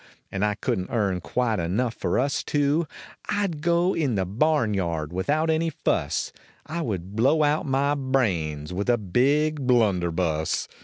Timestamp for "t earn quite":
0.87-1.59